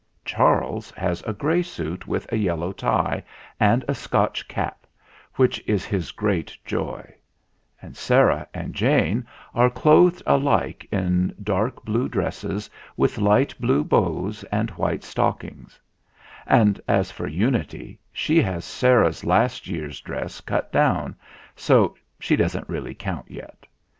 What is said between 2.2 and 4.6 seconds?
a yellow tie and a Scotch